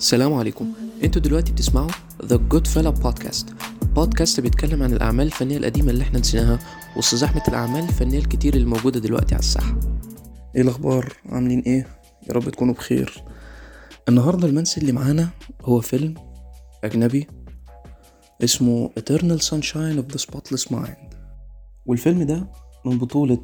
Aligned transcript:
السلام 0.00 0.34
عليكم. 0.34 0.72
أنتوا 1.04 1.22
دلوقتي 1.22 1.52
بتسمعوا 1.52 1.90
The 2.22 2.38
Good 2.54 2.66
Fella 2.74 3.02
Podcast. 3.04 3.44
بودكاست 3.94 4.40
بيتكلم 4.40 4.82
عن 4.82 4.92
الأعمال 4.92 5.26
الفنية 5.26 5.56
القديمة 5.56 5.90
اللي 5.90 6.02
إحنا 6.02 6.18
نسيناها 6.18 6.58
وسط 6.96 7.14
زحمة 7.14 7.42
الأعمال 7.48 7.84
الفنية 7.84 8.18
الكتير 8.18 8.54
اللي 8.54 8.66
موجودة 8.66 9.00
دلوقتي 9.00 9.34
على 9.34 9.42
الساحة. 9.42 9.80
إيه 10.56 10.62
الأخبار؟ 10.62 11.12
عاملين 11.26 11.60
إيه؟ 11.60 11.86
يا 12.28 12.32
رب 12.32 12.48
تكونوا 12.50 12.74
بخير. 12.74 13.24
النهاردة 14.08 14.48
المنسي 14.48 14.80
اللي 14.80 14.92
معانا 14.92 15.28
هو 15.62 15.80
فيلم 15.80 16.14
أجنبي 16.84 17.28
اسمه 18.44 18.90
Eternal 19.00 19.40
Sunshine 19.40 19.98
of 20.02 20.14
the 20.14 20.20
Spotless 20.20 20.72
Mind. 20.72 21.14
والفيلم 21.86 22.22
ده 22.22 22.50
من 22.84 22.98
بطولة 22.98 23.40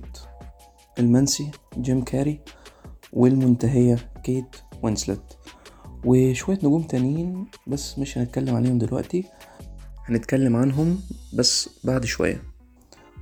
المنسي 0.98 1.50
جيم 1.78 2.04
كاري 2.04 2.40
والمنتهية 3.12 4.12
كيت 4.24 4.56
وينسلت. 4.82 5.35
وشوية 6.04 6.56
نجوم 6.56 6.82
تانيين 6.82 7.46
بس 7.66 7.98
مش 7.98 8.18
هنتكلم 8.18 8.54
عليهم 8.54 8.78
دلوقتي. 8.78 9.24
هنتكلم 10.04 10.56
عنهم 10.56 11.00
بس 11.34 11.70
بعد 11.84 12.04
شوية. 12.04 12.42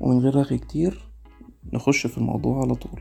ومن 0.01 0.19
غير 0.19 0.35
رغي 0.35 0.59
كتير 0.59 1.09
نخش 1.73 2.07
في 2.07 2.19
الموضوع 2.19 2.61
على 2.61 2.75
طول. 2.75 3.01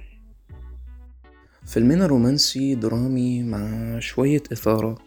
فيلمنا 1.65 2.05
رومانسي 2.05 2.75
درامي 2.75 3.43
مع 3.43 3.99
شوية 3.99 4.43
إثارة. 4.51 4.97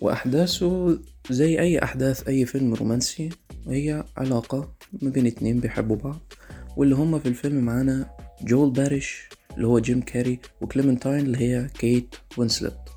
وأحداثه 0.00 0.98
زي 1.30 1.60
أي 1.60 1.82
أحداث 1.82 2.28
أي 2.28 2.46
فيلم 2.46 2.74
رومانسي 2.74 3.28
وهي 3.66 4.04
علاقة 4.16 4.72
ما 5.02 5.10
بين 5.10 5.26
اتنين 5.26 5.60
بيحبوا 5.60 5.96
بعض. 5.96 6.32
واللي 6.76 6.94
هما 6.94 7.18
في 7.18 7.28
الفيلم 7.28 7.64
معانا 7.64 8.10
جول 8.42 8.70
باريش 8.70 9.28
اللي 9.56 9.66
هو 9.66 9.78
جيم 9.78 10.00
كاري 10.00 10.38
وكليمنتاين 10.60 11.26
اللي 11.26 11.38
هي 11.38 11.68
كيت 11.78 12.14
وينسلت. 12.36 12.93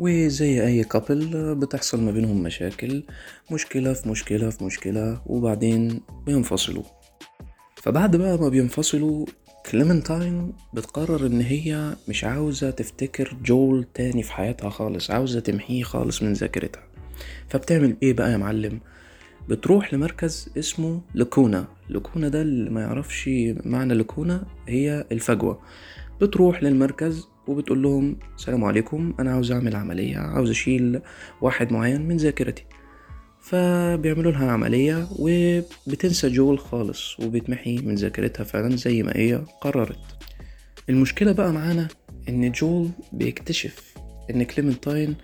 وزي 0.00 0.66
أي 0.66 0.84
couple 0.84 1.54
بتحصل 1.54 2.00
ما 2.00 2.10
بينهم 2.10 2.42
مشاكل 2.42 3.02
مشكلة 3.52 3.92
في 3.92 4.08
مشكلة 4.08 4.50
في 4.50 4.64
مشكلة 4.64 5.20
وبعدين 5.26 6.00
بينفصلوا. 6.26 6.82
فبعد 7.76 8.16
بقى 8.16 8.38
ما 8.38 8.48
بينفصلوا 8.48 9.26
كليمنتاين 9.70 10.52
بتقرر 10.74 11.26
إن 11.26 11.40
هي 11.40 11.96
مش 12.08 12.24
عاوزة 12.24 12.70
تفتكر 12.70 13.36
جول 13.44 13.86
تاني 13.94 14.22
في 14.22 14.32
حياتها 14.32 14.70
خالص 14.70 15.10
عاوزة 15.10 15.40
تمحيه 15.40 15.82
خالص 15.82 16.22
من 16.22 16.32
ذاكرتها. 16.32 16.82
فبتعمل 17.48 17.96
إيه 18.02 18.12
بقى 18.12 18.32
يا 18.32 18.36
معلم؟ 18.36 18.80
بتروح 19.48 19.94
لمركز 19.94 20.50
اسمه 20.58 21.00
لكونا 21.14 21.66
لكونا 21.90 22.28
ده 22.28 22.42
اللي 22.42 22.70
ما 22.70 22.80
يعرفش 22.80 23.30
معنى 23.64 23.94
لكونا 23.94 24.46
هي 24.68 25.04
الفجوة. 25.12 25.60
بتروح 26.20 26.62
للمركز 26.62 27.28
وبتقول 27.50 27.82
لهم 27.82 28.16
السلام 28.36 28.64
عليكم 28.64 29.14
أنا 29.20 29.32
عاوز 29.32 29.52
أعمل 29.52 29.76
عملية 29.76 30.18
عاوز 30.18 30.50
أشيل 30.50 31.00
واحد 31.40 31.72
معين 31.72 32.08
من 32.08 32.16
ذاكرتي. 32.16 32.64
فبيعملوا 33.40 34.32
لها 34.32 34.50
عملية 34.50 35.08
وبتنسى 35.18 36.28
جول 36.28 36.58
خالص 36.58 37.20
وبتمحي 37.20 37.78
من 37.78 37.94
ذاكرتها 37.94 38.44
فعلا 38.44 38.76
زي 38.76 39.02
ما 39.02 39.12
هي 39.16 39.44
قررت. 39.60 39.98
المشكلة 40.88 41.32
بقى 41.32 41.52
معانا 41.52 41.88
إن 42.28 42.52
جول 42.52 42.90
بيكتشف 43.12 43.94
إن 44.30 44.42
كليمنتاين 44.42 45.16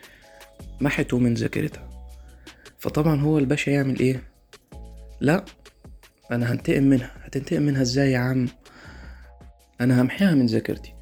محته 0.81 1.19
من 1.19 1.35
ذاكرتها. 1.35 1.89
فطبعا 2.79 3.21
هو 3.21 3.39
الباشا 3.39 3.71
يعمل 3.71 3.99
إيه؟ 3.99 4.23
لا 5.21 5.45
أنا 6.31 6.53
هنتقم 6.53 6.83
منها. 6.83 7.11
هتنتقم 7.23 7.63
منها 7.63 7.83
إزاي 7.83 8.13
يا 8.13 8.19
عم؟ 8.19 8.49
أنا 9.81 10.03
همحيها 10.03 10.35
من 10.35 10.47
ذاكرتي. 10.47 10.96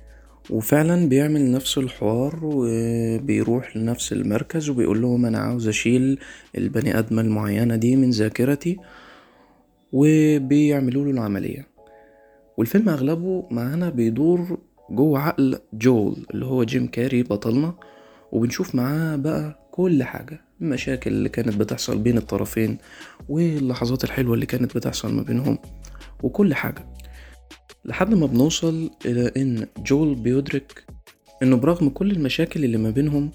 وفعلا 0.51 1.09
بيعمل 1.09 1.51
نفس 1.53 1.79
الحوار 1.79 2.41
وبيروح 2.43 3.77
لنفس 3.77 4.13
المركز 4.13 4.69
وبيقول 4.71 5.03
لهم 5.03 5.27
أنا 5.27 5.39
عاوز 5.39 5.69
أشيل 5.69 6.19
البني 6.59 6.99
آدمة 6.99 7.23
المعينة 7.23 7.77
دي 7.77 7.97
من 7.97 8.11
ذاكرتي 8.11 8.77
وبيعملوا 9.93 11.05
له 11.05 11.11
العملية. 11.11 11.67
والفيلم 12.57 12.89
أغلبه 12.89 13.47
معانا 13.51 13.89
بيدور 13.91 14.59
جوه 14.91 15.19
عقل 15.21 15.59
جول 15.73 16.17
اللي 16.35 16.47
هو 16.47 16.65
جيم 16.65 16.87
كاري 16.87 17.23
بطلنا 17.23 17.75
وبنشوف 18.33 18.75
معاه 18.75 19.17
بقى 19.17 19.69
كل 19.71 20.03
حاجة 20.03 20.41
المشاكل 20.61 21.11
اللي 21.11 21.29
كانت 21.29 21.57
بتحصل 21.57 21.99
بين 21.99 22.17
الطرفين 22.19 22.79
واللحظات 23.29 24.05
الحلوة 24.05 24.35
اللي 24.35 24.47
كانت 24.47 24.77
بتحصل 24.77 25.15
ما 25.15 25.23
بينهم 25.23 25.59
وكل 26.23 26.55
حاجة. 26.55 26.87
لحد 27.85 28.15
ما 28.15 28.27
بنوصل 28.27 28.91
إلى 29.07 29.33
إن 29.37 29.67
جول 29.79 30.15
بيدرك 30.15 30.85
إنه 31.43 31.57
برغم 31.57 31.89
كل 31.89 32.11
المشاكل 32.11 32.65
اللي 32.65 32.79
ما 32.79 32.91
بينهم 32.91 33.33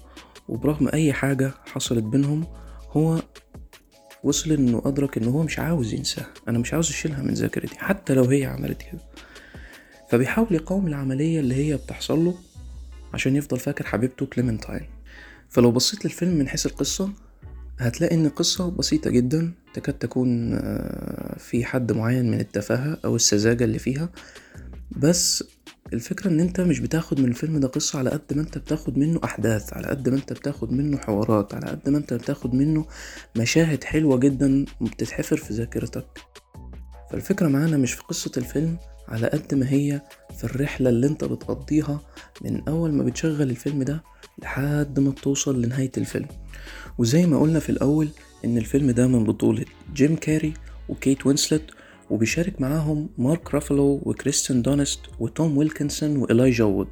وبرغم 0.48 0.88
أي 0.88 1.12
حاجة 1.12 1.52
حصلت 1.66 2.04
بينهم 2.04 2.46
هو 2.90 3.22
وصل 4.24 4.52
إنه 4.52 4.82
أدرك 4.84 5.18
إنه 5.18 5.30
هو 5.30 5.42
مش 5.42 5.58
عاوز 5.58 5.94
ينساها. 5.94 6.30
أنا 6.48 6.58
مش 6.58 6.72
عاوز 6.72 6.90
أشيلها 6.90 7.22
من 7.22 7.34
ذاكرتي 7.34 7.78
حتى 7.78 8.14
لو 8.14 8.24
هي 8.24 8.44
عملت 8.44 8.82
كده. 8.82 9.00
فبيحاول 10.08 10.48
يقاوم 10.50 10.86
العملية 10.86 11.40
اللي 11.40 11.54
هي 11.54 11.76
بتحصل 11.76 12.24
له 12.24 12.34
عشان 13.14 13.36
يفضل 13.36 13.58
فاكر 13.58 13.86
حبيبته 13.86 14.26
كليمنتاين. 14.26 14.86
فلو 15.48 15.70
بصيت 15.70 16.04
للفيلم 16.04 16.34
من 16.34 16.48
حيث 16.48 16.66
القصة 16.66 17.10
هتلاقي 17.80 18.14
إن 18.14 18.28
قصة 18.28 18.70
بسيطة 18.70 19.10
جدا 19.10 19.52
تكاد 19.74 19.94
تكون 19.98 20.58
في 21.38 21.64
حد 21.64 21.92
معين 21.92 22.30
من 22.30 22.40
التفاهة 22.40 22.98
أو 23.04 23.16
السذاجة 23.16 23.64
اللي 23.64 23.78
فيها. 23.78 24.08
بس 24.90 25.44
الفكرة 25.92 26.28
إن 26.30 26.40
أنت 26.40 26.60
مش 26.60 26.80
بتاخد 26.80 27.20
من 27.20 27.28
الفيلم 27.28 27.60
ده 27.60 27.68
قصة 27.68 27.98
على 27.98 28.10
قد 28.10 28.34
ما 28.36 28.42
أنت 28.42 28.58
بتاخد 28.58 28.98
منه 28.98 29.20
أحداث 29.24 29.72
على 29.72 29.86
قد 29.86 30.08
ما 30.08 30.16
أنت 30.16 30.32
بتاخد 30.32 30.72
منه 30.72 30.98
حوارات 30.98 31.54
على 31.54 31.66
قد 31.66 31.88
ما 31.88 31.98
أنت 31.98 32.14
بتاخد 32.14 32.54
منه 32.54 32.86
مشاهد 33.36 33.84
حلوة 33.84 34.18
جدا 34.18 34.64
بتتحفر 34.80 35.36
في 35.36 35.54
ذاكرتك. 35.54 36.06
فالفكرة 37.10 37.48
معانا 37.48 37.76
مش 37.76 37.92
في 37.92 38.02
قصة 38.02 38.32
الفيلم 38.36 38.76
على 39.10 39.26
قد 39.26 39.54
ما 39.54 39.72
هي 39.72 40.00
في 40.38 40.44
الرحلة 40.44 40.90
اللي 40.90 41.06
انت 41.06 41.24
بتقضيها 41.24 42.00
من 42.42 42.68
أول 42.68 42.92
ما 42.92 43.04
بتشغل 43.04 43.50
الفيلم 43.50 43.82
ده 43.82 44.02
لحد 44.42 45.00
ما 45.00 45.10
بتوصل 45.10 45.62
لنهاية 45.62 45.90
الفيلم. 45.96 46.28
وزي 46.98 47.26
ما 47.26 47.40
قلنا 47.40 47.58
في 47.58 47.70
الأول 47.70 48.08
إن 48.44 48.58
الفيلم 48.58 48.90
ده 48.90 49.06
من 49.06 49.24
بطولة 49.24 49.64
جيم 49.94 50.16
كاري 50.16 50.54
وكيت 50.88 51.26
وينسلت 51.26 51.70
وبيشارك 52.10 52.60
معاهم 52.60 53.08
مارك 53.18 53.54
رافالو 53.54 54.00
وكريستين 54.04 54.62
دانست 54.62 55.00
وتوم 55.18 55.56
ويلكنسون 55.58 56.16
وإلايجا 56.16 56.64
وود. 56.64 56.88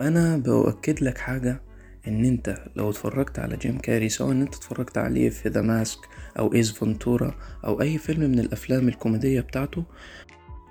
وأنا 0.00 0.36
بأكد 0.36 1.02
لك 1.02 1.18
حاجة 1.18 1.62
إن 2.08 2.24
أنت 2.24 2.58
لو 2.76 2.90
اتفرجت 2.90 3.38
على 3.38 3.56
جيم 3.56 3.78
كاري 3.78 4.08
سواء 4.08 4.32
إن 4.32 4.40
أنت 4.40 4.54
اتفرجت 4.54 4.98
عليه 4.98 5.30
في 5.30 5.48
The 5.48 5.60
Mask 5.62 5.98
أو 6.38 6.54
Ace 6.54 6.70
Ventura 6.72 7.34
أو 7.64 7.80
أي 7.80 7.98
فيلم 7.98 8.30
من 8.30 8.38
الأفلام 8.38 8.88
الكوميدية 8.88 9.40
بتاعته 9.40 9.84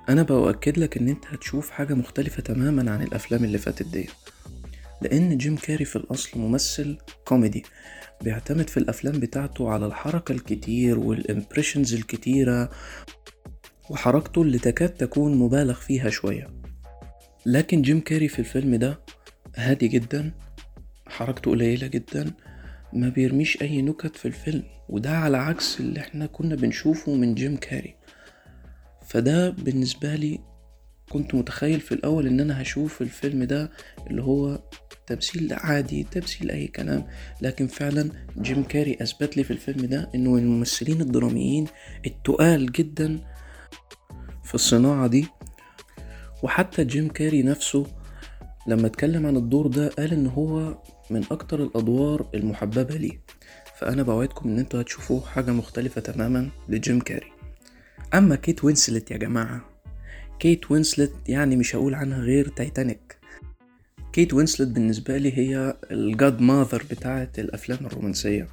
أنا 0.10 0.24
بأكد 0.24 0.78
لك 0.80 0.98
إن 0.98 1.08
أنت 1.10 1.26
هتشوف 1.28 1.70
حاجة 1.70 1.94
مختلفة 1.94 2.42
تماما 2.44 2.92
عن 2.92 3.02
الأفلام 3.02 3.44
اللي 3.44 3.58
فاتت 3.58 3.88
دي 3.88 4.10
لأن 5.02 5.38
جيم 5.38 5.56
كاري 5.56 5.86
في 5.86 5.96
الأصل 5.96 6.40
ممثل 6.40 6.98
كوميدي 7.26 7.64
بيعتمد 8.24 8.70
في 8.70 8.78
الأفلام 8.78 9.20
بتاعته 9.20 9.70
على 9.70 9.86
الحركة 9.86 10.32
الكتير 10.32 11.00
وال 11.00 11.14
impressions 11.14 11.94
الكتيرة 11.94 12.70
وحركته 13.90 14.42
اللي 14.42 14.60
تكاد 14.60 14.90
تكون 14.90 15.38
مبالغ 15.38 15.74
فيها 15.74 16.10
شوية. 16.10 16.48
لكن 17.46 17.82
جيم 17.82 18.00
كاري 18.00 18.28
في 18.28 18.40
الفيلم 18.40 18.76
ده 18.76 19.00
هادي 19.56 19.88
جدا 19.88 20.32
حركته 21.08 21.52
قليلة 21.52 21.88
جدا 21.88 22.32
ما 22.94 23.10
بيرميش 23.10 23.62
أي 23.62 23.82
نكت 23.82 24.16
في 24.16 24.26
الفيلم 24.28 24.64
وده 24.90 25.10
على 25.18 25.38
عكس 25.38 25.80
اللي 25.80 26.00
إحنا 26.00 26.26
كنا 26.26 26.56
بنشوفه 26.56 27.16
من 27.16 27.36
جيم 27.36 27.58
كاري. 27.58 27.96
فده 29.12 29.50
بالنسبة 29.50 30.16
لي 30.16 30.40
كنت 31.10 31.36
متخيل 31.36 31.80
في 31.80 31.92
الأول 31.92 32.28
إن 32.28 32.40
أنا 32.40 32.62
هشوف 32.62 33.02
الفيلم 33.02 33.44
ده 33.44 33.72
اللي 34.08 34.24
هو 34.24 34.60
تمثيل 35.08 35.54
عادي 35.54 36.04
تمثيل 36.04 36.52
أي 36.52 36.68
كلام 36.68 37.08
لكن 37.42 37.68
فعلا 37.68 38.10
جيم 38.42 38.64
كاري 38.64 38.98
أثبت 39.02 39.38
لي 39.38 39.44
في 39.44 39.52
الفيلم 39.52 39.86
ده 39.86 40.10
إنه 40.16 40.38
الممثلين 40.38 41.02
الدراميين 41.02 41.68
التقال 42.06 42.72
جدا 42.72 43.20
في 44.44 44.56
الصناعة 44.56 45.08
دي. 45.08 45.28
وحتى 46.44 46.84
جيم 46.84 47.08
كاري 47.08 47.44
نفسه 47.44 47.86
لما 48.68 48.88
اتكلم 48.88 49.26
عن 49.26 49.38
الدور 49.38 49.68
ده 49.68 49.88
قال 49.88 50.14
إن 50.14 50.28
هو 50.28 50.78
من 51.10 51.24
أكتر 51.32 51.64
الأدوار 51.64 52.30
المحببة 52.36 52.96
ليه. 52.96 53.22
فأنا 53.80 54.04
بوعدكم 54.04 54.50
إن 54.50 54.60
أنتوا 54.60 54.82
هتشوفوا 54.82 55.22
حاجة 55.22 55.52
مختلفة 55.52 56.02
تماما 56.02 56.50
لجيم 56.70 57.00
كاري. 57.00 57.31
أما 58.14 58.36
كيت 58.36 58.64
وينسلت 58.64 59.12
يا 59.12 59.18
جماعة 59.18 59.66
كيت 60.40 60.72
وينسلت 60.72 61.14
يعني 61.28 61.56
مش 61.56 61.76
هقول 61.76 61.96
عنها 61.96 62.20
غير 62.20 62.48
تايتانيك. 62.48 63.18
كيت 64.14 64.34
وينسلت 64.34 64.68
بالنسبة 64.70 65.18
لي 65.18 65.38
هي 65.38 65.78
ال 65.92 66.42
godmother 66.42 66.84
بتاعة 66.92 67.30
الأفلام 67.38 67.86
الرومانسية. 67.86 68.48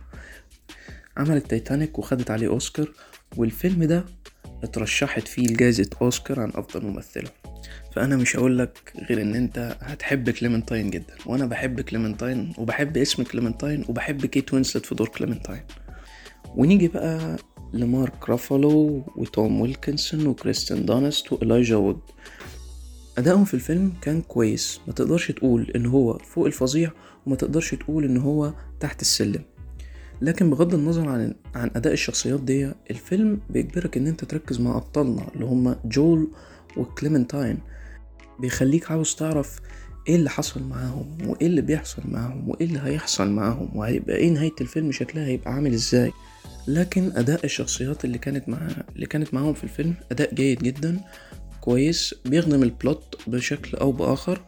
عملت 1.17 1.47
تايتانيك 1.51 1.99
وخدت 1.99 2.31
عليه 2.31 2.49
أوسكار 2.49 2.93
والفيلم 3.37 3.85
ده 3.85 4.05
اترشحت 4.63 5.29
فيه 5.29 5.43
لجائزة 5.47 5.91
أوسكار 6.03 6.41
عن 6.41 6.51
أفضل 6.55 6.87
ممثلة. 6.87 7.31
فأنا 7.95 8.17
مش 8.17 8.37
هقولك 8.37 8.93
غير 9.09 9.23
إن 9.23 9.35
أنت 9.35 9.77
هتحب 9.81 10.31
كليمنتاين 10.31 10.91
جدا. 10.91 11.15
وأنا 11.27 11.47
بحب 11.47 11.81
كليمنتاين 11.81 12.53
وبحب 12.59 12.97
اسم 12.97 13.23
كليمنتاين 13.23 13.85
وبحب 13.89 14.27
كيت 14.27 14.55
وينسلت 14.55 14.87
في 14.87 14.95
دور 14.95 15.09
كليمنتاين. 15.09 15.63
ونيجي 16.57 16.89
بقى 16.89 17.37
لمارك 17.73 18.29
رافالو 18.31 19.03
وتوم 19.17 19.61
ويلكنسون 19.61 20.27
وكريستين 20.27 20.87
دانست 20.87 21.33
وإلايجا 21.33 21.77
وود. 21.77 21.99
أدائهم 23.19 23.45
في 23.45 23.55
الفيلم 23.55 23.93
كان 24.03 24.23
كويس. 24.23 24.81
ما 24.87 24.93
تقدرش 24.93 25.31
تقول 25.31 25.71
إن 25.77 25.87
هو 25.87 26.19
فوق 26.19 26.47
الفظيع 26.47 26.91
وما 27.27 27.37
تقدرش 27.37 27.75
تقول 27.75 28.05
إن 28.05 28.17
هو 28.17 28.53
تحت 28.81 29.01
السلم. 29.01 29.43
لكن 30.23 30.51
بغض 30.51 30.75
النظر 30.75 31.09
عن 31.09 31.35
عن 31.55 31.71
أداء 31.77 31.93
الشخصيات 31.93 32.41
دي 32.41 32.73
الفيلم 32.91 33.41
بيجبرك 33.51 33.97
إن 33.97 34.07
أنت 34.07 34.25
تركز 34.25 34.61
مع 34.61 34.77
أبطالنا 34.77 35.27
اللي 35.35 35.45
هما 35.45 35.77
جول 35.85 36.29
وكليمنتاين. 36.77 37.59
بيخليك 38.41 38.91
عاوز 38.91 39.15
تعرف 39.15 39.61
إيه 40.09 40.17
اللي 40.17 40.31
حصل 40.31 40.63
معاهم 40.63 41.17
وإيه 41.27 41.47
اللي 41.47 41.61
بيحصل 41.61 42.03
معاهم 42.05 42.49
وإيه 42.49 42.67
اللي 42.67 42.81
هيحصل 42.83 43.31
معاهم 43.31 43.69
وهيبقى 43.75 44.17
إيه 44.17 44.31
نهاية 44.31 44.53
الفيلم 44.61 44.93
شكلها 44.93 45.27
هيبقى 45.27 45.53
عامل 45.53 45.73
إزاي. 45.73 46.13
لكن 46.69 47.13
أداء 47.17 47.45
الشخصيات 47.45 48.05
اللي 48.05 48.19
كانت 48.19 48.49
مع 48.49 48.69
اللي 48.97 49.07
كانت 49.07 49.35
معاهم 49.35 49.55
في 49.55 49.65
الفيلم 49.65 49.95
أداء 50.13 50.35
جيد 50.35 50.59
جدا 50.59 51.01
كويس 51.61 52.15
بيخدم 52.25 52.63
ال 52.63 52.74
plot 52.74 53.17
بشكل 53.27 53.77
أو 53.77 53.93
بآخر 53.93 54.41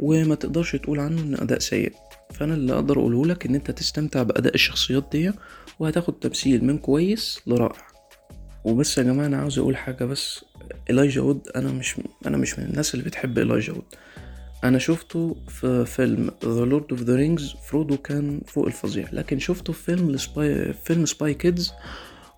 وما 0.00 0.34
تقدرش 0.34 0.76
تقول 0.76 1.00
عنه 1.00 1.20
إن 1.22 1.34
أداء 1.34 1.58
سيء. 1.58 1.92
فأنا 2.34 2.54
اللي 2.54 2.72
أقدر 2.72 2.98
أقوله 2.98 3.26
لك 3.26 3.46
إن 3.46 3.54
أنت 3.54 3.70
تستمتع 3.70 4.22
بأداء 4.22 4.54
الشخصيات 4.54 5.08
دي 5.12 5.32
وهتاخد 5.78 6.12
تمثيل 6.18 6.64
من 6.64 6.78
كويس 6.78 7.40
لرائع. 7.46 7.86
وبس 8.64 8.98
يا 8.98 9.02
جماعة 9.02 9.26
أنا 9.26 9.36
عاوز 9.36 9.58
أقول 9.58 9.76
حاجة 9.76 10.04
بس. 10.04 10.44
إلايجا 10.90 11.20
وود 11.20 11.48
أنا 11.56 11.72
مش 11.72 11.94
أنا 12.26 12.36
مش 12.36 12.58
من 12.58 12.64
الناس 12.64 12.94
اللي 12.94 13.04
بتحب 13.04 13.38
إلايجا 13.38 13.72
وود. 13.72 13.84
أنا 14.64 14.78
شفته 14.78 15.36
في 15.48 15.84
فيلم 15.84 16.30
The 16.44 16.64
Lord 16.64 16.86
of 16.90 17.02
the 17.02 17.16
Rings 17.16 17.54
فرودو 17.68 17.96
كان 17.96 18.40
فوق 18.46 18.66
الفظيع. 18.66 19.08
لكن 19.12 19.38
شفته 19.38 19.72
في 19.72 19.82
فيلم 19.82 20.10
ال 20.10 20.25
Spy 20.25 20.72
فيلم 20.72 21.06
Spy 21.06 21.34
Kids 21.34 21.72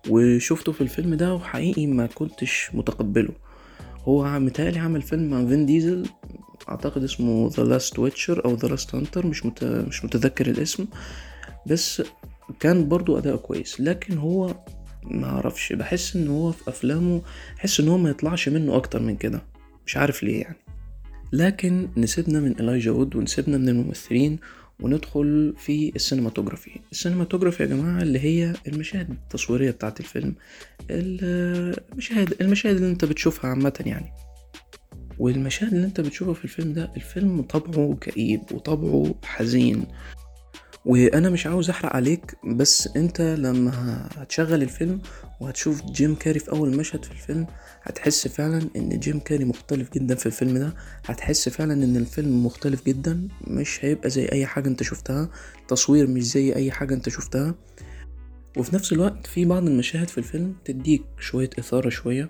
وشفته 0.09 0.71
في 0.71 0.81
الفيلم 0.81 1.15
ده 1.15 1.33
وحقيقي 1.33 1.87
ما 1.87 2.05
كنتش 2.05 2.69
متقبله. 2.73 3.33
هو 4.03 4.39
متهيألي 4.39 4.79
عمل 4.79 5.01
فيلم 5.01 5.29
مع 5.29 5.47
فين 5.49 5.65
ديزل 5.65 6.05
أعتقد 6.69 7.03
اسمه 7.03 7.49
The 7.57 7.63
Last 7.63 7.99
Witcher 7.99 8.45
أو 8.45 8.55
The 8.55 8.67
Last 8.67 8.95
Hunter 8.95 9.27
مش 9.27 9.45
مت... 9.45 9.63
مش 9.63 10.05
متذكر 10.05 10.47
الاسم. 10.47 10.85
بس 11.67 12.03
كان 12.59 12.87
برضو 12.89 13.17
أداء 13.17 13.35
كويس. 13.35 13.81
لكن 13.81 14.17
هو 14.17 14.55
ما 15.03 15.27
أعرفش 15.27 15.73
بحس 15.73 16.15
إن 16.15 16.27
هو 16.27 16.51
في 16.51 16.69
أفلامه 16.69 17.21
بحس 17.57 17.79
إن 17.79 17.87
هو 17.87 17.97
ما 17.97 18.09
يطلعش 18.09 18.49
منه 18.49 18.75
أكتر 18.75 19.01
من 19.01 19.15
كده. 19.15 19.41
مش 19.85 19.97
عارف 19.97 20.23
ليه 20.23 20.41
يعني. 20.41 20.57
لكن 21.31 21.87
نسيبنا 21.97 22.39
من 22.39 22.51
إلايجا 22.59 22.91
وود 22.91 23.15
ونسيبنا 23.15 23.57
من 23.57 23.69
الممثلين 23.69 24.39
وندخل 24.81 25.53
في 25.57 25.91
ال 25.95 26.00
cinematography 26.00 26.71
ال 26.91 26.96
cinematography 26.96 27.63
يا 27.63 27.67
جماعة 27.67 28.01
اللي 28.01 28.19
هي 28.19 28.53
المشاهد 28.67 29.09
التصويرية 29.09 29.71
بتاعة 29.71 29.95
الفيلم. 29.99 30.35
المشاهد 30.91 32.33
المشاهد 32.41 32.75
اللي 32.75 32.89
انت 32.89 33.05
بتشوفها 33.05 33.49
عامة 33.49 33.73
يعني. 33.85 34.11
والمشاهد 35.19 35.73
اللي 35.73 35.85
انت 35.87 36.01
بتشوفها 36.01 36.33
في 36.33 36.43
الفيلم 36.43 36.73
ده 36.73 36.91
الفيلم 36.95 37.41
طبعه 37.41 37.97
كئيب 38.01 38.41
وطبعه 38.51 39.15
حزين. 39.23 39.85
وأنا 40.89 41.29
مش 41.29 41.47
عاوز 41.47 41.69
أحرق 41.69 41.95
عليك 41.95 42.35
بس 42.45 42.89
أنت 42.97 43.21
لما 43.21 43.71
هتشغل 44.17 44.61
الفيلم 44.63 45.01
وهتشوف 45.39 45.81
جيم 45.85 46.15
كاري 46.15 46.39
في 46.39 46.51
أول 46.51 46.77
مشهد 46.77 47.05
في 47.05 47.11
الفيلم 47.11 47.47
هتحس 47.83 48.27
فعلا 48.27 48.69
إن 48.75 48.99
جيم 48.99 49.19
كاري 49.19 49.45
مختلف 49.45 49.93
جدا 49.93 50.15
في 50.15 50.25
الفيلم 50.25 50.57
ده. 50.57 50.73
هتحس 51.05 51.49
فعلا 51.49 51.73
إن 51.73 51.95
الفيلم 51.97 52.45
مختلف 52.45 52.85
جدا 52.85 53.27
مش 53.47 53.85
هيبقى 53.85 54.09
زي 54.09 54.25
أي 54.31 54.45
حاجة 54.45 54.67
أنت 54.67 54.83
شفتها 54.83 55.29
تصوير 55.67 56.07
مش 56.07 56.23
زي 56.23 56.55
أي 56.55 56.71
حاجة 56.71 56.93
أنت 56.93 57.09
شفتها. 57.09 57.55
وفي 58.57 58.75
نفس 58.75 58.93
الوقت 58.93 59.27
في 59.27 59.45
بعض 59.45 59.67
المشاهد 59.67 60.07
في 60.07 60.17
الفيلم 60.17 60.55
تديك 60.65 61.03
شوية 61.19 61.49
إثارة 61.59 61.89
شوية 61.89 62.29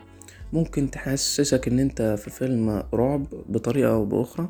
ممكن 0.54 0.92
تحسسك 0.92 1.68
إن 1.68 1.80
أنت 1.80 2.16
في 2.18 2.30
فيلم 2.30 2.84
رعب 2.94 3.26
بطريقة 3.50 3.92
أو 3.94 4.06
بأخرى. 4.06 4.50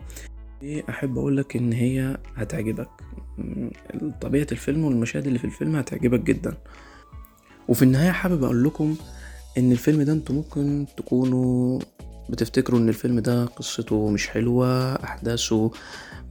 أحب 0.89 1.17
اقولك 1.17 1.55
إن 1.55 1.73
هي 1.73 2.17
هتعجبك. 2.35 2.89
طبيعة 4.21 4.47
الفيلم 4.51 4.83
والمشاهد 4.83 5.27
اللي 5.27 5.39
في 5.39 5.45
الفيلم 5.45 5.75
هتعجبك 5.75 6.19
جدا. 6.19 6.53
وفي 7.67 7.81
النهاية 7.83 8.11
حابب 8.11 8.43
أقول 8.43 8.63
لكم 8.63 8.95
إن 9.57 9.71
الفيلم 9.71 10.01
ده 10.01 10.13
أنتوا 10.13 10.35
ممكن 10.35 10.85
تكونوا 10.97 11.79
بتفتكروا 12.29 12.79
إن 12.79 12.89
الفيلم 12.89 13.19
ده 13.19 13.45
قصته 13.45 14.09
مش 14.09 14.27
حلوة 14.27 14.93
أحداثه 14.95 15.71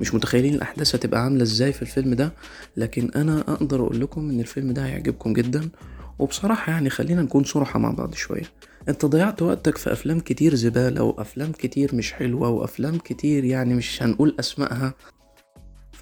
مش 0.00 0.14
متخيلين 0.14 0.55
الأحداث 0.55 0.94
هتبقى 0.94 1.25
عاملة 1.25 1.43
إزاي 1.43 1.72
في 1.72 1.82
الفيلم 1.82 2.14
ده 2.14 2.32
لكن 2.76 3.11
أنا 3.16 3.40
أقدر 3.40 3.81
أقول 3.81 4.00
لكم 4.00 4.31
إن 4.31 4.40
الفيلم 4.40 4.72
ده 4.72 4.87
هيعجبكم 4.87 5.32
جدا. 5.32 5.69
وبصراحة 6.19 6.72
يعني 6.72 6.90
خلينا 6.90 7.22
نكون 7.22 7.44
صراحة 7.44 7.78
مع 7.78 7.90
بعض 7.90 8.14
شوية. 8.14 8.43
أنت 8.88 9.06
ضيعت 9.06 9.43
وقتك 9.43 9.78
في 9.78 9.93
أفلام 9.93 10.20
كتير 10.20 10.54
زبالة 10.54 11.02
وأفلام 11.02 11.52
كتير 11.52 11.94
مش 11.94 12.12
حلوة 12.12 12.49
وأفلام 12.49 12.99
كتير 12.99 13.44
يعني 13.44 13.75
مش 13.75 14.02
هنقول 14.02 14.34
أسمائها. 14.40 14.94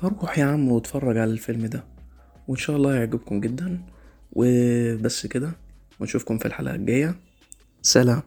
فروح 0.01 0.39
يا 0.39 0.45
عم 0.45 0.69
واتفرج 0.69 1.17
على 1.17 1.31
الفيلم 1.31 1.67
ده 1.67 1.85
وإن 2.49 2.57
شاء 2.57 2.77
الله 2.77 2.95
يعجبكم 2.95 3.41
جدا. 3.41 3.83
وبس 4.33 5.27
كده 5.27 5.53
ونشوفكم 6.01 6.39
في 6.39 6.47
الحلقة 6.47 6.75
الجاية. 6.75 7.15
سلام. 7.83 8.23